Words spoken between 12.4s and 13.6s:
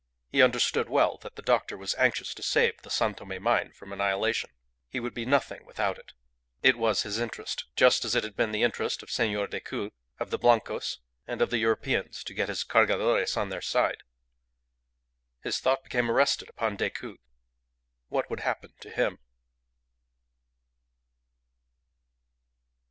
his Cargadores on